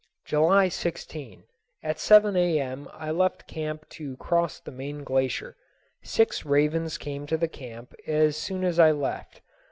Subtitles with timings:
[0.25, 1.43] July 16.
[1.83, 2.87] At 7 A.M.
[2.91, 5.55] I left camp to cross the main glacier.
[6.01, 9.41] Six ravens came to the camp as soon as I left.